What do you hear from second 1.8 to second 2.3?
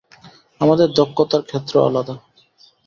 আলাদা।